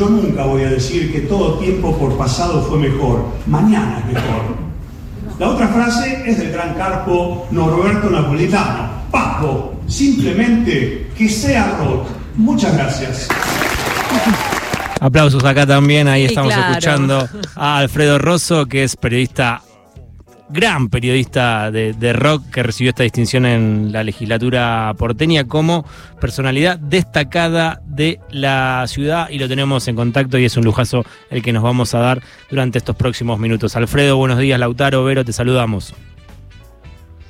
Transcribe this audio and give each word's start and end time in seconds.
yo 0.00 0.08
nunca 0.08 0.44
voy 0.44 0.62
a 0.62 0.70
decir 0.70 1.12
que 1.12 1.20
todo 1.20 1.58
tiempo 1.58 1.94
por 1.98 2.16
pasado 2.16 2.62
fue 2.62 2.78
mejor, 2.78 3.26
mañana 3.46 3.98
es 3.98 4.14
mejor. 4.14 4.56
La 5.38 5.50
otra 5.50 5.68
frase 5.68 6.22
es 6.26 6.38
del 6.38 6.52
gran 6.52 6.72
carpo 6.72 7.46
Norberto 7.50 8.08
Napolitano. 8.08 8.88
Papo, 9.10 9.74
simplemente 9.86 11.10
que 11.16 11.28
sea 11.28 11.76
rock. 11.78 12.06
Muchas 12.36 12.74
gracias. 12.74 13.28
Aplausos 15.00 15.44
acá 15.44 15.66
también, 15.66 16.08
ahí 16.08 16.22
Sí, 16.22 16.28
estamos 16.28 16.54
claro. 16.54 16.70
escuchando 16.70 17.28
a 17.56 17.76
Alfredo 17.78 18.18
Rosso, 18.18 18.64
que 18.64 18.84
es 18.84 18.96
periodista, 18.96 19.60
gran 20.52 20.88
periodista 20.88 21.70
de, 21.70 21.92
de 21.92 22.12
rock, 22.12 22.42
que 22.52 22.62
recibió 22.62 22.90
esta 22.90 23.02
distinción 23.02 23.46
en 23.46 23.92
la 23.92 24.02
legislatura 24.04 24.92
porteña 24.98 25.44
como 25.46 25.84
personalidad 26.20 26.78
destacada 26.78 27.80
de 27.84 28.20
la 28.30 28.84
ciudad 28.86 29.28
y 29.30 29.38
lo 29.38 29.48
tenemos 29.48 29.86
en 29.88 29.96
contacto 29.96 30.38
y 30.38 30.44
es 30.44 30.56
un 30.56 30.64
lujazo 30.64 31.04
el 31.30 31.42
que 31.42 31.52
nos 31.52 31.62
vamos 31.62 31.94
a 31.94 32.00
dar 32.00 32.22
durante 32.50 32.78
estos 32.78 32.96
próximos 32.96 33.38
minutos. 33.38 33.76
Alfredo, 33.76 34.16
buenos 34.16 34.38
días, 34.38 34.58
Lautaro, 34.58 35.04
Vero, 35.04 35.24
te 35.24 35.32
saludamos. 35.32 35.94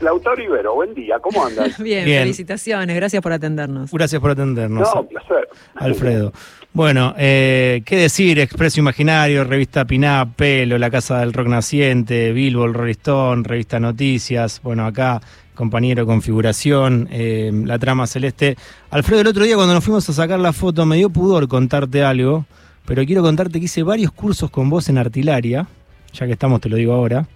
Lautaro 0.00 0.42
Ibero, 0.42 0.74
buen 0.74 0.94
día, 0.94 1.18
¿cómo 1.20 1.44
andas? 1.44 1.78
Bien, 1.82 2.04
Bien. 2.04 2.22
felicitaciones, 2.22 2.96
gracias 2.96 3.22
por 3.22 3.32
atendernos. 3.32 3.90
Gracias 3.92 4.20
por 4.20 4.30
atendernos. 4.30 4.88
No, 4.94 5.06
placer. 5.06 5.48
Alfredo. 5.74 6.32
Bueno, 6.72 7.14
eh, 7.18 7.82
¿qué 7.84 7.96
decir? 7.96 8.38
Expreso 8.38 8.78
Imaginario, 8.78 9.42
revista 9.42 9.84
Piná, 9.86 10.30
Pelo, 10.36 10.78
La 10.78 10.88
Casa 10.90 11.18
del 11.18 11.32
Rock 11.32 11.48
Naciente, 11.48 12.32
Billboard, 12.32 12.72
Rolling 12.74 12.92
Stone, 12.92 13.42
revista 13.44 13.80
Noticias, 13.80 14.60
bueno, 14.62 14.86
acá 14.86 15.20
compañero 15.54 16.06
Configuración, 16.06 17.08
eh, 17.10 17.50
La 17.64 17.78
Trama 17.78 18.06
Celeste. 18.06 18.56
Alfredo, 18.90 19.20
el 19.22 19.26
otro 19.26 19.44
día 19.44 19.56
cuando 19.56 19.74
nos 19.74 19.82
fuimos 19.84 20.08
a 20.08 20.12
sacar 20.12 20.38
la 20.38 20.52
foto 20.52 20.86
me 20.86 20.96
dio 20.96 21.10
pudor 21.10 21.48
contarte 21.48 22.04
algo, 22.04 22.46
pero 22.86 23.04
quiero 23.04 23.22
contarte 23.22 23.58
que 23.58 23.64
hice 23.64 23.82
varios 23.82 24.12
cursos 24.12 24.48
con 24.50 24.70
vos 24.70 24.88
en 24.88 24.96
artilaria, 24.98 25.66
ya 26.12 26.26
que 26.26 26.32
estamos, 26.32 26.60
te 26.60 26.68
lo 26.68 26.76
digo 26.76 26.92
ahora, 26.94 27.26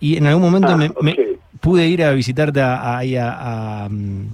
y 0.00 0.16
en 0.16 0.26
algún 0.26 0.42
momento 0.42 0.68
Ah, 0.70 0.76
me, 1.02 1.16
pude 1.60 1.86
ir 1.86 2.02
a 2.02 2.12
visitarte 2.12 2.62
a, 2.62 2.76
a- 2.76 2.98
ahí 2.98 3.14
a- 3.16 3.84
a, 3.84 3.88
mm, 3.90 4.26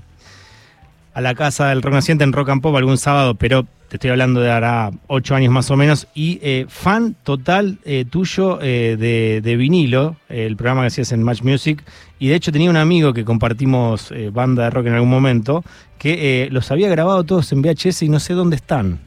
a 1.14 1.20
la 1.20 1.34
casa 1.34 1.68
del 1.70 1.82
rock 1.82 1.94
naciente 1.94 2.22
en 2.22 2.32
Rock 2.32 2.50
and 2.50 2.62
Pop 2.62 2.76
algún 2.76 2.96
sábado, 2.96 3.34
pero 3.34 3.66
te 3.88 3.96
estoy 3.96 4.10
hablando 4.10 4.40
de 4.40 4.50
ahora 4.50 4.90
ocho 5.06 5.34
años 5.34 5.52
más 5.52 5.70
o 5.70 5.76
menos, 5.76 6.08
y 6.14 6.38
eh, 6.42 6.66
fan 6.68 7.14
total 7.22 7.78
eh, 7.84 8.04
tuyo 8.04 8.58
eh, 8.60 8.96
de, 8.98 9.40
de 9.40 9.56
vinilo, 9.56 10.16
el 10.28 10.56
programa 10.56 10.82
que 10.82 10.88
hacías 10.88 11.12
en 11.12 11.22
Match 11.22 11.42
Music, 11.42 11.82
y 12.18 12.28
de 12.28 12.34
hecho 12.34 12.52
tenía 12.52 12.70
un 12.70 12.76
amigo 12.76 13.12
que 13.12 13.24
compartimos 13.24 14.10
eh, 14.10 14.30
banda 14.32 14.64
de 14.64 14.70
rock 14.70 14.86
en 14.86 14.94
algún 14.94 15.10
momento, 15.10 15.62
que 15.98 16.44
eh, 16.44 16.48
los 16.50 16.70
había 16.70 16.88
grabado 16.88 17.24
todos 17.24 17.52
en 17.52 17.62
VHS 17.62 18.02
y 18.02 18.08
no 18.08 18.20
sé 18.20 18.34
dónde 18.34 18.56
están. 18.56 19.00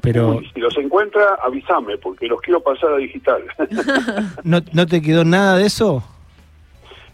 Pero 0.00 0.36
Uy, 0.36 0.50
si 0.52 0.60
los 0.60 0.76
encuentra, 0.76 1.38
avísame, 1.42 1.96
porque 1.98 2.26
los 2.26 2.40
quiero 2.40 2.60
pasar 2.60 2.92
a 2.92 2.96
digital. 2.96 3.42
¿no, 4.44 4.60
¿no 4.72 4.86
te 4.86 5.00
quedó 5.00 5.24
nada 5.24 5.56
de 5.56 5.66
eso? 5.66 6.02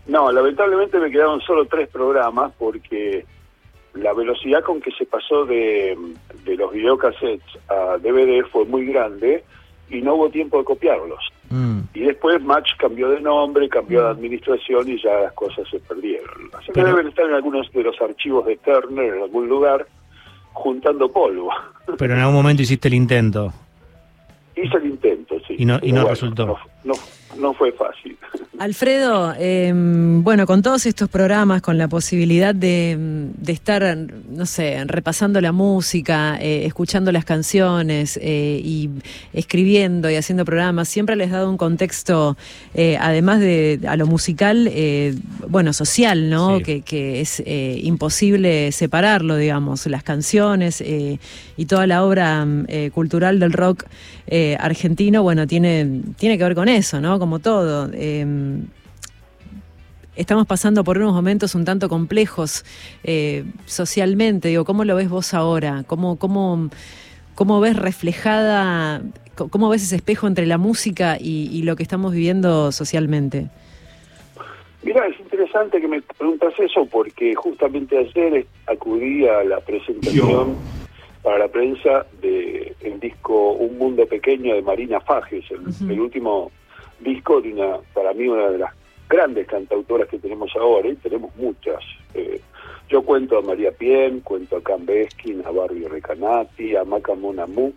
no, 0.06 0.32
lamentablemente 0.32 0.98
me 0.98 1.10
quedaron 1.10 1.40
solo 1.40 1.66
tres 1.66 1.88
programas 1.88 2.52
porque 2.58 3.24
la 3.94 4.12
velocidad 4.12 4.62
con 4.62 4.80
que 4.80 4.90
se 4.92 5.04
pasó 5.06 5.44
de, 5.44 5.96
de 6.44 6.56
los 6.56 6.72
videocassettes 6.72 7.58
a 7.68 7.98
DVD 7.98 8.44
fue 8.50 8.64
muy 8.64 8.86
grande 8.86 9.42
y 9.90 10.00
no 10.02 10.14
hubo 10.14 10.30
tiempo 10.30 10.58
de 10.58 10.64
copiarlos. 10.64 11.20
Mm. 11.50 11.80
Y 11.94 12.00
después 12.00 12.40
Match 12.42 12.70
cambió 12.78 13.08
de 13.10 13.20
nombre, 13.20 13.68
cambió 13.68 14.04
de 14.04 14.10
administración 14.10 14.88
y 14.88 15.02
ya 15.02 15.12
las 15.20 15.32
cosas 15.32 15.68
se 15.68 15.80
perdieron. 15.80 16.28
Así 16.56 16.70
que 16.72 16.84
deben 16.84 17.08
estar 17.08 17.24
en 17.26 17.34
algunos 17.34 17.70
de 17.72 17.82
los 17.82 18.00
archivos 18.00 18.46
de 18.46 18.56
Turner, 18.58 19.14
en 19.16 19.22
algún 19.22 19.48
lugar, 19.48 19.86
juntando 20.52 21.10
polvo. 21.10 21.50
Pero 21.98 22.14
en 22.14 22.20
algún 22.20 22.34
momento 22.36 22.62
hiciste 22.62 22.86
el 22.88 22.94
intento. 22.94 23.52
Hice 24.54 24.76
el 24.76 24.86
intento, 24.86 25.36
sí. 25.48 25.56
Y 25.58 25.64
no- 25.64 25.80
y 25.82 25.90
resultó. 25.92 26.46
No, 26.46 26.56
no, 26.84 26.92
no 27.38 27.54
fue 27.54 27.72
fácil. 27.72 28.16
Alfredo, 28.58 29.32
eh, 29.38 29.72
bueno, 29.74 30.44
con 30.44 30.60
todos 30.60 30.84
estos 30.84 31.08
programas, 31.08 31.62
con 31.62 31.78
la 31.78 31.88
posibilidad 31.88 32.54
de, 32.54 32.94
de 32.98 33.52
estar, 33.52 33.96
no 34.28 34.44
sé, 34.44 34.84
repasando 34.84 35.40
la 35.40 35.50
música, 35.50 36.36
eh, 36.38 36.66
escuchando 36.66 37.10
las 37.10 37.24
canciones 37.24 38.18
eh, 38.20 38.60
y 38.62 38.90
escribiendo 39.32 40.10
y 40.10 40.16
haciendo 40.16 40.44
programas, 40.44 40.90
siempre 40.90 41.16
les 41.16 41.32
ha 41.32 41.36
dado 41.36 41.48
un 41.48 41.56
contexto, 41.56 42.36
eh, 42.74 42.98
además 43.00 43.40
de 43.40 43.80
a 43.88 43.96
lo 43.96 44.06
musical, 44.06 44.68
eh, 44.70 45.14
bueno, 45.48 45.72
social, 45.72 46.28
¿no? 46.28 46.58
Sí. 46.58 46.64
Que, 46.64 46.82
que 46.82 47.22
es 47.22 47.42
eh, 47.46 47.80
imposible 47.82 48.72
separarlo, 48.72 49.36
digamos, 49.36 49.86
las 49.86 50.02
canciones 50.02 50.82
eh, 50.82 51.18
y 51.56 51.64
toda 51.64 51.86
la 51.86 52.04
obra 52.04 52.46
cultural 52.92 53.38
del 53.38 53.52
rock 53.52 53.84
eh, 54.26 54.56
argentino, 54.60 55.22
bueno, 55.22 55.46
tiene, 55.46 56.02
tiene 56.16 56.38
que 56.38 56.44
ver 56.44 56.54
con 56.54 56.68
eso, 56.68 57.00
¿no? 57.00 57.18
Como 57.20 57.38
todo. 57.38 57.90
Eh, 57.92 58.24
estamos 60.16 60.46
pasando 60.46 60.84
por 60.84 60.96
unos 60.96 61.12
momentos 61.12 61.54
un 61.54 61.66
tanto 61.66 61.90
complejos 61.90 62.64
eh, 63.04 63.44
socialmente. 63.66 64.48
Digo, 64.48 64.64
¿cómo 64.64 64.86
lo 64.86 64.96
ves 64.96 65.10
vos 65.10 65.34
ahora? 65.34 65.84
¿Cómo, 65.86 66.18
cómo, 66.18 66.70
cómo 67.34 67.60
ves 67.60 67.76
reflejada, 67.76 69.02
cómo 69.34 69.68
ves 69.68 69.82
ese 69.82 69.96
espejo 69.96 70.28
entre 70.28 70.46
la 70.46 70.56
música 70.56 71.18
y, 71.20 71.50
y 71.52 71.62
lo 71.62 71.76
que 71.76 71.82
estamos 71.82 72.12
viviendo 72.12 72.72
socialmente? 72.72 73.48
Mira, 74.82 75.06
es 75.06 75.20
interesante 75.20 75.78
que 75.78 75.88
me 75.88 76.00
preguntas 76.00 76.54
eso 76.58 76.86
porque 76.86 77.34
justamente 77.34 77.98
ayer 77.98 78.46
acudí 78.66 79.28
a 79.28 79.44
la 79.44 79.60
presentación 79.60 80.56
para 81.22 81.38
la 81.38 81.48
prensa 81.48 82.06
de 82.22 82.74
el 82.80 82.98
disco 82.98 83.52
Un 83.52 83.76
Mundo 83.76 84.06
Pequeño 84.06 84.54
de 84.54 84.62
Marina 84.62 85.00
Fajes, 85.00 85.44
el 85.50 86.00
último 86.00 86.50
disco 87.00 87.40
de 87.40 87.52
una, 87.52 87.78
para 87.94 88.12
mí, 88.12 88.28
una 88.28 88.48
de 88.50 88.58
las 88.58 88.72
grandes 89.08 89.46
cantautoras 89.46 90.08
que 90.08 90.18
tenemos 90.18 90.54
ahora, 90.56 90.88
y 90.88 90.94
tenemos 90.96 91.34
muchas. 91.36 91.82
Eh, 92.14 92.40
yo 92.88 93.02
cuento 93.02 93.38
a 93.38 93.42
María 93.42 93.72
Pien, 93.72 94.20
cuento 94.20 94.56
a 94.56 94.62
Cam 94.62 94.84
Beskin, 94.86 95.42
a 95.44 95.50
Barbie 95.50 95.88
Recanati, 95.88 96.76
a 96.76 96.84
Maca 96.84 97.14
Monamu. 97.14 97.72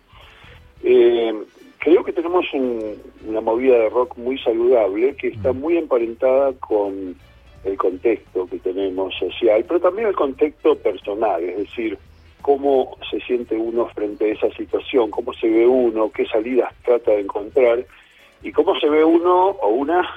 Eh, 0.82 1.34
creo 1.78 2.04
que 2.04 2.12
tenemos 2.12 2.46
un- 2.52 2.96
una 3.26 3.40
movida 3.40 3.78
de 3.78 3.88
rock 3.90 4.16
muy 4.16 4.38
saludable 4.38 5.14
que 5.16 5.28
está 5.28 5.52
muy 5.52 5.76
emparentada 5.76 6.52
con 6.54 7.16
el 7.64 7.76
contexto 7.78 8.46
que 8.46 8.58
tenemos 8.58 9.14
social, 9.18 9.64
pero 9.66 9.80
también 9.80 10.08
el 10.08 10.14
contexto 10.16 10.76
personal, 10.76 11.42
es 11.42 11.56
decir, 11.58 11.96
cómo 12.42 12.98
se 13.10 13.20
siente 13.20 13.56
uno 13.56 13.86
frente 13.94 14.26
a 14.26 14.34
esa 14.34 14.50
situación, 14.50 15.10
cómo 15.10 15.32
se 15.32 15.48
ve 15.48 15.66
uno, 15.66 16.10
qué 16.10 16.26
salidas 16.26 16.74
trata 16.84 17.12
de 17.12 17.20
encontrar 17.20 17.86
y 18.44 18.52
cómo 18.52 18.78
se 18.78 18.88
ve 18.88 19.02
uno 19.02 19.48
o 19.48 19.68
una 19.68 20.08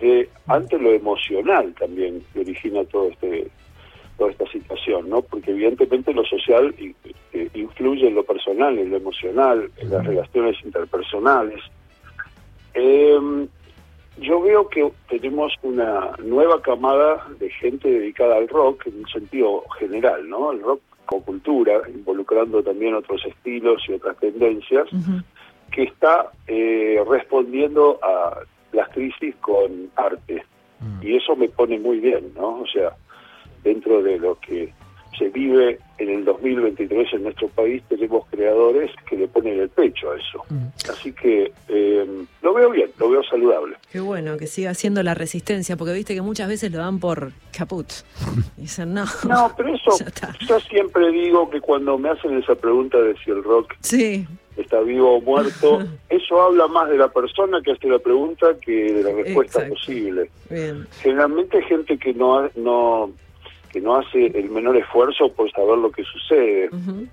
eh, 0.00 0.28
ante 0.46 0.78
lo 0.78 0.90
emocional 0.90 1.74
también 1.78 2.22
que 2.32 2.40
origina 2.40 2.82
todo 2.84 3.08
este 3.10 3.48
toda 4.16 4.32
esta 4.32 4.46
situación, 4.50 5.08
¿no? 5.08 5.22
Porque 5.22 5.52
evidentemente 5.52 6.12
lo 6.12 6.24
social 6.24 6.74
eh, 7.32 7.48
influye 7.54 8.08
en 8.08 8.16
lo 8.16 8.24
personal, 8.24 8.76
en 8.76 8.90
lo 8.90 8.96
emocional, 8.96 9.70
en 9.76 9.90
las 9.90 10.04
relaciones 10.04 10.56
interpersonales. 10.64 11.60
Eh, 12.74 13.46
yo 14.20 14.40
veo 14.40 14.68
que 14.68 14.90
tenemos 15.08 15.52
una 15.62 16.16
nueva 16.24 16.60
camada 16.60 17.24
de 17.38 17.48
gente 17.50 17.88
dedicada 17.88 18.36
al 18.36 18.48
rock 18.48 18.88
en 18.88 18.98
un 18.98 19.08
sentido 19.08 19.62
general, 19.78 20.28
¿no? 20.28 20.50
El 20.50 20.62
rock 20.62 20.80
como 21.06 21.24
cultura, 21.24 21.82
involucrando 21.88 22.62
también 22.62 22.94
otros 22.94 23.24
estilos 23.24 23.82
y 23.88 23.92
otras 23.92 24.18
tendencias. 24.18 24.88
Que 25.78 25.84
está 25.84 26.32
eh, 26.48 27.00
respondiendo 27.08 28.00
a 28.02 28.40
las 28.72 28.88
crisis 28.88 29.32
con 29.36 29.88
arte. 29.94 30.44
Y 31.00 31.14
eso 31.14 31.36
me 31.36 31.48
pone 31.48 31.78
muy 31.78 32.00
bien, 32.00 32.32
¿no? 32.34 32.62
O 32.62 32.66
sea, 32.66 32.96
dentro 33.62 34.02
de 34.02 34.18
lo 34.18 34.36
que 34.40 34.72
se 35.16 35.28
vive 35.28 35.78
en 35.98 36.08
el 36.08 36.24
2023 36.24 37.12
en 37.12 37.22
nuestro 37.22 37.46
país, 37.48 37.80
tenemos 37.88 38.26
creadores 38.26 38.90
que 39.08 39.18
le 39.18 39.28
ponen 39.28 39.60
el 39.60 39.68
pecho 39.68 40.10
a 40.10 40.16
eso. 40.16 40.44
Así 40.90 41.12
que 41.12 41.52
eh, 41.68 42.24
lo 42.42 42.54
veo 42.54 42.70
bien, 42.70 42.90
lo 42.98 43.10
veo 43.10 43.22
saludable. 43.22 43.76
Qué 43.92 44.00
bueno 44.00 44.36
que 44.36 44.48
siga 44.48 44.74
siendo 44.74 45.04
la 45.04 45.14
resistencia, 45.14 45.76
porque 45.76 45.92
viste 45.92 46.12
que 46.12 46.22
muchas 46.22 46.48
veces 46.48 46.72
lo 46.72 46.78
dan 46.78 46.98
por 46.98 47.30
caput. 47.56 47.86
Y 48.56 48.62
dicen, 48.62 48.94
no. 48.94 49.04
No, 49.28 49.54
pero 49.56 49.72
eso, 49.72 49.90
yo 50.48 50.58
siempre 50.58 51.12
digo 51.12 51.48
que 51.48 51.60
cuando 51.60 51.96
me 51.98 52.10
hacen 52.10 52.36
esa 52.36 52.56
pregunta 52.56 52.98
de 52.98 53.16
si 53.18 53.30
el 53.30 53.44
rock 53.44 53.74
Sí, 53.80 54.26
está 54.58 54.80
vivo 54.80 55.16
o 55.16 55.20
muerto, 55.20 55.78
eso 56.08 56.42
habla 56.42 56.66
más 56.68 56.88
de 56.90 56.98
la 56.98 57.08
persona 57.08 57.60
que 57.62 57.72
hace 57.72 57.88
la 57.88 57.98
pregunta 57.98 58.48
que 58.60 58.92
de 58.92 59.02
la 59.02 59.12
respuesta 59.22 59.60
Exacto. 59.60 59.74
posible. 59.74 60.30
bien. 60.50 60.86
Generalmente 61.00 61.58
hay 61.58 61.64
gente 61.64 61.98
que 61.98 62.12
no, 62.14 62.38
ha- 62.38 62.50
no 62.56 63.10
que 63.72 63.80
no 63.80 63.96
hace 63.96 64.26
el 64.26 64.48
menor 64.50 64.76
esfuerzo 64.78 65.30
por 65.32 65.50
saber 65.52 65.76
lo 65.78 65.90
que 65.90 66.02
sucede. 66.04 66.68
Ujú. 66.72 67.06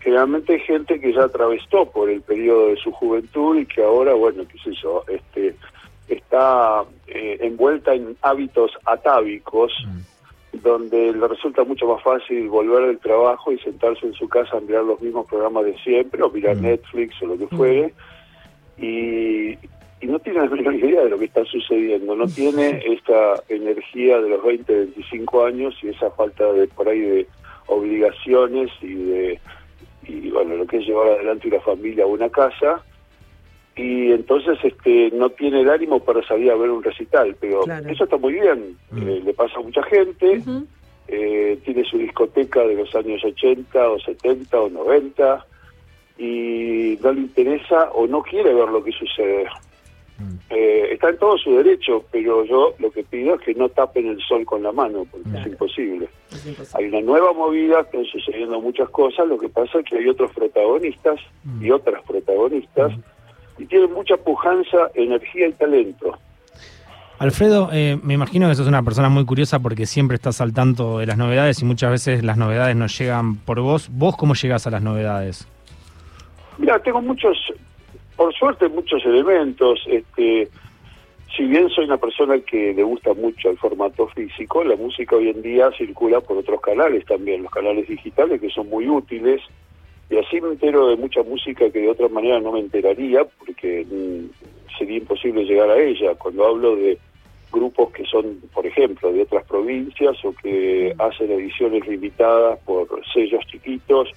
Generalmente 0.00 0.52
hay 0.54 0.60
gente 0.60 1.00
que 1.00 1.12
ya 1.12 1.24
atravesó 1.24 1.90
por 1.90 2.10
el 2.10 2.20
periodo 2.22 2.68
de 2.68 2.76
su 2.76 2.90
juventud 2.92 3.56
y 3.58 3.64
que 3.66 3.82
ahora, 3.82 4.12
bueno, 4.14 4.42
qué 4.50 4.58
sé 4.58 4.72
yo, 4.82 5.04
este, 5.08 5.54
está 6.08 6.84
eh, 7.06 7.38
envuelta 7.40 7.94
en 7.94 8.16
hábitos 8.20 8.72
atávicos 8.84 9.72
donde 10.62 11.12
le 11.12 11.28
resulta 11.28 11.64
mucho 11.64 11.86
más 11.86 12.02
fácil 12.02 12.48
volver 12.48 12.86
del 12.86 12.98
trabajo 12.98 13.52
y 13.52 13.58
sentarse 13.58 14.06
en 14.06 14.14
su 14.14 14.28
casa 14.28 14.56
a 14.56 14.60
mirar 14.60 14.84
los 14.84 15.00
mismos 15.00 15.26
programas 15.26 15.64
de 15.64 15.76
siempre, 15.78 16.22
o 16.22 16.30
mirar 16.30 16.56
Mm. 16.56 16.62
Netflix 16.62 17.22
o 17.22 17.26
lo 17.26 17.38
que 17.38 17.46
fuere, 17.48 17.94
y, 18.78 19.52
y 20.00 20.06
no 20.06 20.18
tiene 20.20 20.40
la 20.40 20.46
menor 20.46 20.74
idea 20.74 21.02
de 21.02 21.10
lo 21.10 21.18
que 21.18 21.26
está 21.26 21.44
sucediendo, 21.44 22.14
no 22.14 22.26
tiene 22.26 22.82
esta 22.86 23.42
energía 23.48 24.20
de 24.20 24.28
los 24.30 24.44
20, 24.44 24.72
25 24.72 25.44
años 25.44 25.74
y 25.82 25.88
esa 25.88 26.10
falta 26.10 26.52
de 26.52 26.68
por 26.68 26.88
ahí 26.88 27.00
de 27.00 27.26
obligaciones 27.66 28.70
y 28.80 28.94
de 28.94 29.40
y 30.04 30.30
bueno 30.30 30.56
lo 30.56 30.66
que 30.66 30.78
es 30.78 30.86
llevar 30.86 31.08
adelante 31.08 31.46
una 31.46 31.60
familia 31.60 32.04
o 32.04 32.10
una 32.10 32.28
casa 32.28 32.82
y 33.74 34.12
entonces 34.12 34.58
este 34.62 35.10
no 35.12 35.30
tiene 35.30 35.62
el 35.62 35.70
ánimo 35.70 36.00
para 36.00 36.22
salir 36.26 36.50
a 36.50 36.56
ver 36.56 36.68
un 36.70 36.82
recital 36.82 37.34
pero 37.40 37.62
Claro. 37.62 37.88
eso 37.88 38.04
está 38.04 38.16
muy 38.18 38.34
bien 38.34 38.76
Mm. 38.90 39.08
eh, 39.08 39.20
le 39.24 39.32
pasa 39.34 39.58
a 39.58 39.62
mucha 39.62 39.82
gente 39.84 40.42
eh, 41.08 41.58
tiene 41.64 41.84
su 41.84 41.98
discoteca 41.98 42.60
de 42.66 42.74
los 42.74 42.94
años 42.94 43.24
80 43.24 43.90
o 43.90 43.98
70 43.98 44.60
o 44.60 44.68
90 44.68 45.46
y 46.18 46.98
no 47.02 47.12
le 47.12 47.20
interesa 47.22 47.90
o 47.92 48.06
no 48.06 48.22
quiere 48.22 48.52
ver 48.54 48.68
lo 48.68 48.82
que 48.84 48.92
sucede. 48.92 49.46
Mm. 50.18 50.34
Eh, 50.50 50.88
está 50.92 51.08
en 51.08 51.18
todo 51.18 51.36
su 51.38 51.56
derecho, 51.56 52.04
pero 52.12 52.44
yo 52.44 52.74
lo 52.78 52.90
que 52.90 53.02
pido 53.02 53.34
es 53.34 53.40
que 53.40 53.54
no 53.54 53.68
tapen 53.70 54.06
el 54.06 54.20
sol 54.20 54.44
con 54.44 54.62
la 54.62 54.70
mano, 54.72 55.06
porque 55.10 55.28
Claro. 55.30 55.40
es 55.46 55.52
imposible. 55.52 56.08
Es 56.30 56.46
imposible. 56.46 56.78
Hay 56.78 56.84
una 56.90 57.00
nueva 57.00 57.32
movida, 57.32 57.80
están 57.80 58.04
sucediendo 58.04 58.60
muchas 58.60 58.88
cosas, 58.90 59.26
lo 59.26 59.38
que 59.38 59.48
pasa 59.48 59.80
es 59.80 59.86
que 59.86 59.96
hay 59.98 60.06
otros 60.08 60.30
protagonistas 60.32 61.18
y 61.60 61.70
otras 61.70 62.02
protagonistas, 62.04 62.92
y 63.58 63.66
tienen 63.66 63.92
mucha 63.92 64.16
pujanza, 64.16 64.90
energía 64.94 65.48
y 65.48 65.52
talento. 65.52 66.18
Alfredo, 67.18 67.68
eh, 67.72 67.98
me 68.02 68.14
imagino 68.14 68.48
que 68.48 68.54
sos 68.56 68.66
una 68.66 68.82
persona 68.82 69.08
muy 69.08 69.24
curiosa 69.24 69.60
porque 69.60 69.86
siempre 69.86 70.16
estás 70.16 70.40
al 70.40 70.52
tanto 70.52 70.98
de 70.98 71.06
las 71.06 71.16
novedades 71.16 71.62
y 71.62 71.64
muchas 71.64 71.90
veces 71.90 72.24
las 72.24 72.36
novedades 72.36 72.74
no 72.74 72.86
llegan 72.88 73.36
por 73.36 73.60
vos. 73.60 73.88
¿Vos 73.92 74.16
cómo 74.16 74.34
llegás 74.34 74.66
a 74.66 74.70
las 74.70 74.82
novedades? 74.82 75.46
Mira, 76.58 76.80
tengo 76.80 77.00
muchos, 77.00 77.38
por 78.16 78.34
suerte, 78.34 78.68
muchos 78.68 79.04
elementos. 79.04 79.80
Este, 79.86 80.48
si 81.36 81.44
bien 81.44 81.68
soy 81.70 81.84
una 81.84 81.96
persona 81.96 82.38
que 82.40 82.74
le 82.74 82.82
gusta 82.82 83.14
mucho 83.14 83.50
el 83.50 83.58
formato 83.58 84.08
físico, 84.08 84.64
la 84.64 84.76
música 84.76 85.16
hoy 85.16 85.28
en 85.28 85.42
día 85.42 85.70
circula 85.78 86.20
por 86.20 86.38
otros 86.38 86.60
canales 86.60 87.04
también, 87.06 87.44
los 87.44 87.52
canales 87.52 87.86
digitales 87.88 88.40
que 88.40 88.50
son 88.50 88.68
muy 88.68 88.88
útiles. 88.88 89.40
Y 90.12 90.18
así 90.18 90.42
me 90.42 90.48
entero 90.48 90.88
de 90.88 90.96
mucha 90.96 91.22
música 91.22 91.70
que 91.70 91.80
de 91.80 91.88
otra 91.88 92.06
manera 92.08 92.38
no 92.38 92.52
me 92.52 92.60
enteraría 92.60 93.24
porque 93.24 93.86
mm, 93.90 94.76
sería 94.76 94.98
imposible 94.98 95.42
llegar 95.44 95.70
a 95.70 95.78
ella. 95.78 96.14
Cuando 96.16 96.46
hablo 96.46 96.76
de 96.76 96.98
grupos 97.50 97.90
que 97.92 98.04
son, 98.04 98.38
por 98.52 98.66
ejemplo, 98.66 99.10
de 99.10 99.22
otras 99.22 99.46
provincias 99.46 100.22
o 100.22 100.34
que 100.34 100.94
hacen 100.98 101.32
ediciones 101.32 101.88
limitadas 101.88 102.58
por 102.66 102.86
sellos 103.14 103.42
chiquitos, 103.46 104.10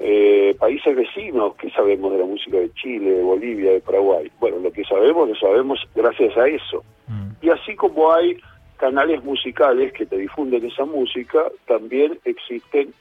eh, 0.00 0.54
países 0.58 0.94
vecinos, 0.94 1.54
que 1.56 1.70
sabemos 1.70 2.12
de 2.12 2.18
la 2.18 2.26
música 2.26 2.58
de 2.58 2.70
Chile, 2.74 3.12
de 3.12 3.22
Bolivia, 3.22 3.72
de 3.72 3.80
Paraguay? 3.80 4.30
Bueno, 4.38 4.58
lo 4.58 4.70
que 4.70 4.84
sabemos 4.84 5.30
lo 5.30 5.34
sabemos 5.36 5.78
gracias 5.94 6.36
a 6.36 6.46
eso. 6.46 6.84
Mm. 7.08 7.46
Y 7.46 7.48
así 7.48 7.74
como 7.74 8.12
hay 8.12 8.36
canales 8.76 9.24
musicales 9.24 9.94
que 9.94 10.04
te 10.04 10.18
difunden 10.18 10.66
esa 10.66 10.84
música, 10.84 11.44
también 11.66 12.18
existen 12.26 12.92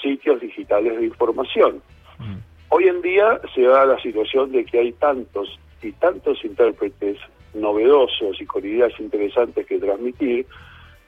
sitios 0.00 0.40
digitales 0.40 0.98
de 0.98 1.06
información. 1.06 1.82
Mm. 2.18 2.36
Hoy 2.70 2.88
en 2.88 3.02
día 3.02 3.40
se 3.54 3.62
da 3.62 3.84
la 3.84 4.00
situación 4.00 4.52
de 4.52 4.64
que 4.64 4.78
hay 4.78 4.92
tantos 4.92 5.58
y 5.82 5.92
tantos 5.92 6.44
intérpretes 6.44 7.18
novedosos 7.54 8.40
y 8.40 8.46
con 8.46 8.64
ideas 8.64 8.92
interesantes 8.98 9.66
que 9.66 9.78
transmitir, 9.78 10.46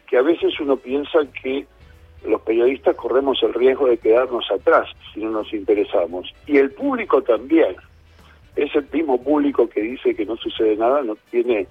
que 0.06 0.16
a 0.16 0.22
veces 0.22 0.58
uno 0.60 0.76
piensa 0.76 1.20
que 1.42 1.66
los 2.24 2.40
periodistas 2.42 2.96
corremos 2.96 3.42
el 3.42 3.54
riesgo 3.54 3.86
de 3.86 3.98
quedarnos 3.98 4.50
atrás 4.50 4.88
si 5.12 5.20
no 5.20 5.30
nos 5.30 5.52
interesamos. 5.52 6.32
Y 6.46 6.58
el 6.58 6.70
público 6.70 7.22
también. 7.22 7.76
Es 8.54 8.74
el 8.74 8.86
mismo 8.92 9.22
público 9.22 9.66
que 9.68 9.80
dice 9.80 10.14
que 10.14 10.26
no 10.26 10.36
sucede 10.36 10.76
nada, 10.76 11.02
no 11.02 11.16
tiene 11.30 11.66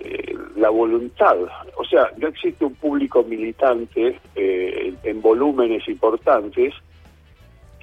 eh, 0.00 0.34
la 0.56 0.70
voluntad. 0.70 1.36
O 1.76 1.84
sea, 1.84 2.08
no 2.18 2.28
existe 2.28 2.64
un 2.64 2.74
público 2.74 3.22
militante 3.24 4.18
eh, 4.34 4.94
en 5.02 5.20
volúmenes 5.22 5.86
importantes 5.88 6.72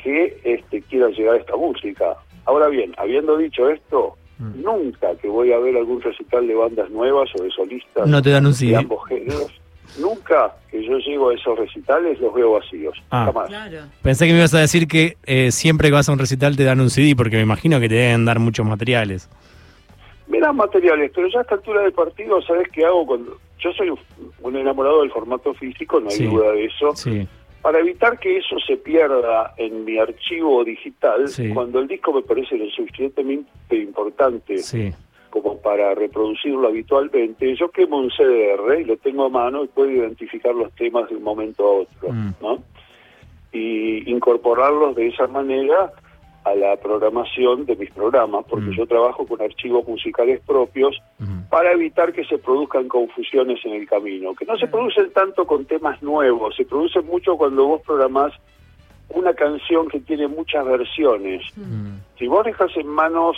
que 0.02 0.40
este, 0.44 0.82
quiera 0.84 1.10
llegar 1.10 1.36
a 1.36 1.40
esta 1.40 1.56
música. 1.56 2.16
Ahora 2.46 2.68
bien, 2.68 2.94
habiendo 2.98 3.38
dicho 3.38 3.70
esto, 3.70 4.16
Mm. 4.40 4.64
nunca 4.64 5.16
que 5.22 5.28
voy 5.28 5.52
a 5.54 5.60
ver 5.60 5.78
algún 5.78 6.02
recital 6.02 6.48
de 6.48 6.56
bandas 6.56 6.90
nuevas 6.90 7.30
o 7.40 7.44
de 7.44 7.52
solistas 7.52 8.08
No 8.08 8.24
te 8.24 8.32
dan 8.32 8.48
un 8.48 8.54
de 8.54 8.58
CD. 8.58 8.76
ambos 8.76 9.08
géneros, 9.08 9.52
nunca 10.00 10.56
que 10.72 10.84
yo 10.84 10.98
llego 10.98 11.30
a 11.30 11.36
esos 11.36 11.60
recitales 11.60 12.20
los 12.20 12.34
veo 12.34 12.54
vacíos, 12.54 12.98
Ah. 13.12 13.26
jamás. 13.28 13.50
Claro. 13.50 13.78
Pensé 14.02 14.26
que 14.26 14.32
me 14.34 14.40
ibas 14.40 14.56
a 14.56 14.60
decir 14.62 14.88
que 14.88 15.18
eh, 15.28 15.52
siempre 15.52 15.90
que 15.90 15.94
vas 15.94 16.10
a 16.10 16.14
un 16.14 16.18
recital 16.18 16.58
te 16.58 16.64
dan 16.64 16.82
un 16.82 16.90
CD 16.90 17.16
porque 17.16 17.36
me 17.36 17.44
imagino 17.44 17.80
que 17.80 17.88
te 17.88 17.94
deben 17.94 18.26
dar 18.26 18.40
muchos 18.40 18.66
materiales. 18.66 19.30
Me 20.32 20.40
dan 20.40 20.56
materiales, 20.56 21.12
pero 21.14 21.28
ya 21.28 21.40
a 21.40 21.42
esta 21.42 21.56
altura 21.56 21.82
del 21.82 21.92
partido, 21.92 22.42
¿sabes 22.42 22.68
qué 22.72 22.86
hago? 22.86 23.06
cuando 23.06 23.38
Yo 23.60 23.72
soy 23.74 23.90
un, 24.42 24.56
enamorado 24.56 25.02
del 25.02 25.12
formato 25.12 25.54
físico, 25.54 26.00
no 26.00 26.10
hay 26.10 26.16
Sí. 26.16 26.26
duda 26.26 26.52
de 26.54 26.66
eso. 26.66 26.96
Sí. 26.96 27.28
Para 27.62 27.78
evitar 27.80 28.18
que 28.18 28.38
eso 28.38 28.56
se 28.66 28.76
pierda 28.78 29.54
en 29.58 29.86
mi 29.86 30.00
archivo 30.00 30.64
digital, 30.64 31.28
Sí. 31.28 31.50
cuando 31.54 31.80
el 31.80 31.88
disco 31.88 32.12
me 32.14 32.24
parece 32.24 32.58
lo 32.58 32.66
suficientemente 32.72 33.76
importante 33.76 34.56
como 35.30 35.62
para 35.62 35.94
reproducirlo 35.96 36.70
habitualmente, 36.70 37.56
yo 37.56 37.70
quemo 37.70 37.98
un 38.00 38.10
CDR 38.10 38.82
y 38.82 38.86
lo 38.86 38.98
tengo 38.98 39.26
a 39.26 39.30
mano 39.30 39.64
y 39.64 39.68
puedo 39.68 39.92
identificar 39.92 40.56
los 40.56 40.72
temas 40.74 41.08
de 41.10 41.16
un 41.18 41.24
momento 41.24 41.64
a 41.68 41.72
otro, 41.82 42.10
Mm. 42.12 42.34
¿no? 42.42 42.64
Y 43.54 44.10
incorporarlos 44.12 44.96
de 44.96 45.08
esa 45.08 45.28
manera 45.28 45.92
a 46.44 46.56
la 46.56 46.76
programación 46.78 47.66
de 47.66 47.76
mis 47.76 47.92
programas, 47.92 48.46
porque 48.50 48.68
Mm. 48.68 48.78
yo 48.78 48.86
trabajo 48.88 49.26
con 49.28 49.42
archivos 49.42 49.88
musicales 49.88 50.42
propios 50.46 51.00
para 51.50 51.72
evitar 51.74 52.14
que 52.14 52.24
se 52.26 52.38
produzcan 52.38 52.88
confusiones 52.88 53.60
en 53.66 53.74
el 53.74 53.88
camino, 53.88 54.34
que 54.34 54.46
no 54.46 54.58
se 54.58 54.68
producen 54.68 55.12
tanto 55.12 55.46
con 55.46 55.66
temas 55.66 56.02
nuevos, 56.02 56.56
se 56.56 56.66
producen 56.66 57.06
mucho 57.06 57.36
cuando 57.38 57.68
vos 57.68 57.82
programás 57.86 58.34
una 59.10 59.34
canción 59.34 59.88
que 59.90 60.00
tiene 60.00 60.28
muchas 60.28 60.66
versiones. 60.66 61.44
Mm. 61.58 61.98
Si 62.18 62.28
vos 62.28 62.46
dejas 62.46 62.76
en 62.78 62.88
manos 62.88 63.36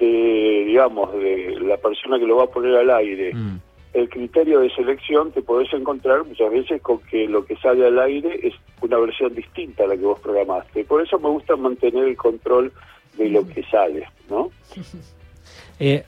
de, 0.00 0.64
digamos, 0.66 1.12
de 1.12 1.58
la 1.60 1.76
persona 1.76 2.18
que 2.18 2.26
lo 2.26 2.36
va 2.36 2.44
a 2.44 2.50
poner 2.50 2.74
al 2.76 2.90
aire, 2.90 3.34
Mm. 3.34 3.58
El 3.92 4.08
criterio 4.08 4.60
de 4.60 4.70
selección, 4.70 5.32
te 5.32 5.42
podés 5.42 5.72
encontrar 5.72 6.24
muchas 6.24 6.50
veces 6.50 6.80
con 6.82 6.98
que 7.00 7.26
lo 7.26 7.44
que 7.44 7.56
sale 7.56 7.86
al 7.86 7.98
aire 7.98 8.46
es 8.46 8.54
una 8.80 8.98
versión 8.98 9.34
distinta 9.34 9.84
a 9.84 9.88
la 9.88 9.96
que 9.96 10.04
vos 10.04 10.20
programaste. 10.20 10.84
Por 10.84 11.02
eso 11.02 11.18
me 11.18 11.28
gusta 11.28 11.56
mantener 11.56 12.04
el 12.04 12.16
control 12.16 12.72
de 13.16 13.28
lo 13.28 13.46
que 13.46 13.62
sale, 13.64 14.06
¿no? 14.28 14.50
Eh, 15.82 16.04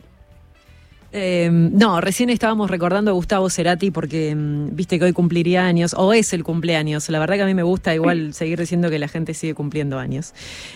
Eh, 1.15 1.51
no, 1.53 2.01
recién 2.01 2.31
estábamos 2.31 2.71
recordando 2.71 3.11
a 3.11 3.15
Gustavo 3.15 3.51
Cerati 3.51 3.91
porque 3.91 4.35
mm, 4.35 4.75
viste 4.75 4.99
que 4.99 5.05
hoy 5.05 5.13
cumpliría 5.13 5.67
años, 5.67 5.95
o 5.97 6.13
es 6.13 6.33
el 6.33 6.43
cumpleaños. 6.43 7.09
La 7.11 7.19
verdad 7.19 7.37
que 7.37 7.43
a 7.43 7.47
mí 7.47 7.55
me 7.55 7.63
gusta 7.63 7.95
igual 7.95 8.33
seguir 8.33 8.59
diciendo 8.59 8.89
que 8.89 8.99
la 8.99 9.09
gente 9.09 9.35
sigue 9.35 9.55
cumpliendo 9.55 9.99
años. 9.99 10.33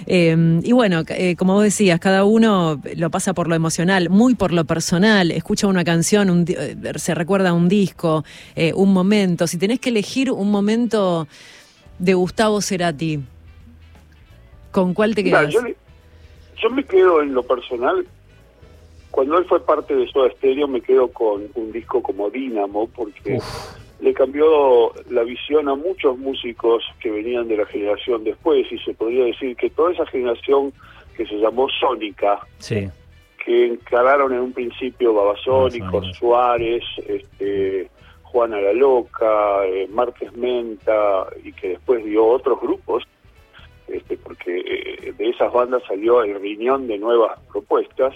Eh, 0.07 0.61
y 0.62 0.73
bueno, 0.73 1.05
eh, 1.09 1.37
como 1.37 1.55
vos 1.55 1.62
decías, 1.64 1.99
cada 2.00 2.25
uno 2.25 2.81
lo 2.97 3.11
pasa 3.11 3.33
por 3.33 3.49
lo 3.49 3.55
emocional, 3.55 4.11
muy 4.11 4.35
por 4.35 4.52
lo 4.52 4.64
personal. 4.66 5.31
Escucha 5.31 5.66
una 5.69 5.85
canción, 5.85 6.28
un 6.28 6.45
eh, 6.49 6.76
se 6.97 7.14
recuerda 7.14 7.55
un 7.55 7.69
disco, 7.69 8.25
eh, 8.55 8.73
un 8.75 8.93
momento. 8.93 9.47
Si 9.47 9.57
tenés 9.57 9.81
que 9.81 9.88
elegir 9.88 10.31
un 10.31 10.50
momento 10.50 11.26
de 11.99 12.12
Gustavo 12.12 12.61
Cerati, 12.61 13.21
¿con 14.71 14.93
cuál 14.93 15.14
te 15.14 15.23
Mira, 15.23 15.49
quedas? 15.49 15.64
yo 16.62 16.71
me 16.71 16.85
quedo 16.85 17.23
en 17.23 17.35
lo 17.35 17.43
personal, 17.43 18.07
cuando 19.11 19.39
él 19.39 19.45
fue 19.47 19.65
parte 19.65 19.95
de 19.95 20.07
Soda 20.09 20.31
Stereo, 20.33 20.69
me 20.69 20.81
quedo 20.81 21.09
con 21.09 21.49
un 21.55 21.73
disco 21.73 22.03
como 22.03 22.31
Dínamo, 22.31 22.89
porque 22.89 23.39
le 24.01 24.13
cambió 24.13 24.93
la 25.11 25.23
visión 25.23 25.69
a 25.69 25.75
muchos 25.75 26.19
músicos 26.19 26.85
que 27.01 27.11
venían 27.11 27.49
de 27.49 27.57
la 27.57 27.67
generación 27.67 28.25
después, 28.25 28.71
y 28.71 28.79
se 28.79 28.95
podría 28.95 29.25
decir 29.25 29.57
que 29.57 29.71
toda 29.71 29.93
esa 29.93 30.07
generación 30.07 30.73
que 31.17 31.27
se 31.27 31.37
llamó 31.37 31.69
Sónica, 31.69 32.41
sí. 32.59 32.89
que 33.45 33.67
encararon 33.67 34.33
en 34.35 34.41
un 34.41 34.53
principio 34.53 35.15
Babasónicos. 35.15 36.15
Suárez, 36.17 36.85
este, 37.07 37.89
Juana 38.23 38.61
la 38.61 38.75
Loca, 38.75 39.65
eh, 39.67 39.89
Márquez 39.91 40.37
Menta, 40.37 41.27
y 41.43 41.53
que 41.53 41.69
después 41.71 42.05
dio 42.05 42.27
otros 42.27 42.61
grupos, 42.61 43.05
este, 43.89 44.19
porque 44.19 44.59
eh, 44.59 45.15
de 45.17 45.29
esas 45.31 45.53
bandas 45.53 45.83
salió 45.89 46.23
el 46.23 46.39
riñón 46.41 46.87
de 46.87 46.99
nuevas 46.99 47.39
propuestas, 47.51 48.15